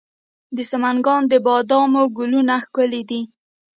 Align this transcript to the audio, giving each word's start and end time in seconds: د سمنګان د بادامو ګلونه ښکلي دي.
د 0.55 0.57
سمنګان 0.71 1.21
د 1.27 1.33
بادامو 1.45 2.03
ګلونه 2.17 2.55
ښکلي 2.65 3.01
دي. 3.09 3.21